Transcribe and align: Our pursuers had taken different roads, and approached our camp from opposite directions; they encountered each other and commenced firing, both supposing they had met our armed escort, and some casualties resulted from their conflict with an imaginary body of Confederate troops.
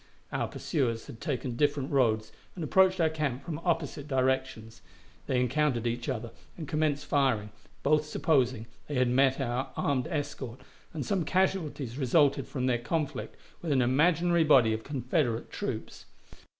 Our 0.31 0.47
pursuers 0.47 1.05
had 1.05 1.21
taken 1.21 1.55
different 1.55 1.91
roads, 1.91 2.31
and 2.55 2.63
approached 2.63 2.99
our 2.99 3.07
camp 3.07 3.43
from 3.45 3.59
opposite 3.59 4.07
directions; 4.07 4.81
they 5.27 5.39
encountered 5.39 5.85
each 5.85 6.09
other 6.09 6.31
and 6.57 6.67
commenced 6.67 7.05
firing, 7.05 7.51
both 7.83 8.07
supposing 8.07 8.65
they 8.87 8.95
had 8.95 9.09
met 9.09 9.39
our 9.39 9.69
armed 9.77 10.07
escort, 10.07 10.59
and 10.91 11.05
some 11.05 11.23
casualties 11.23 11.99
resulted 11.99 12.47
from 12.47 12.65
their 12.65 12.79
conflict 12.79 13.35
with 13.61 13.71
an 13.71 13.83
imaginary 13.83 14.43
body 14.43 14.73
of 14.73 14.83
Confederate 14.83 15.51
troops. 15.51 16.07